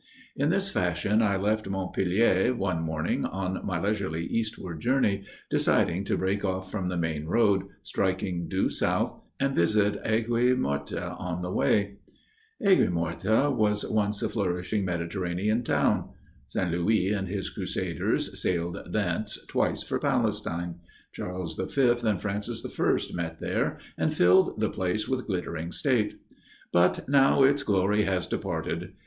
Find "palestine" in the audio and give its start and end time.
19.99-20.79